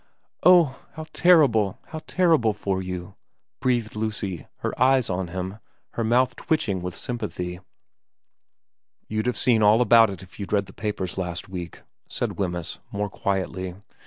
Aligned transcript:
'Oh, 0.53 0.79
how 0.93 1.05
terrible 1.13 1.77
how 1.89 2.01
terrible 2.07 2.53
for 2.53 2.81
you,' 2.81 3.13
breathed 3.59 3.95
Lucy, 3.95 4.47
her 4.61 4.73
eyes 4.81 5.11
on 5.11 5.27
his, 5.27 5.53
her 5.91 6.03
mouth 6.03 6.35
twitching 6.35 6.81
with 6.81 6.95
sympathy. 6.95 7.59
* 8.33 9.07
You'd 9.09 9.27
have 9.27 9.37
seen 9.37 9.61
all 9.61 9.79
about 9.79 10.09
it 10.09 10.23
if 10.23 10.39
you 10.39 10.45
had 10.45 10.53
read 10.53 10.65
the 10.65 10.71
20 10.73 10.81
VERA 10.81 10.87
n 10.87 10.91
papers 10.91 11.17
last 11.19 11.49
week,' 11.49 11.83
said 12.09 12.39
Wemyss, 12.39 12.79
more 12.91 13.11
quietly. 13.11 13.75